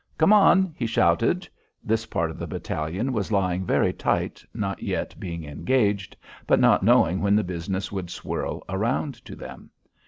[0.17, 1.47] "Come on!" he shouted.
[1.83, 6.81] This part of the battalion was lying very tight, not yet being engaged, but not
[6.81, 9.69] knowing when the business would swirl around to them.